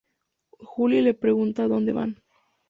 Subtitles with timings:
[0.63, 2.23] Julie le pregunta dónde van.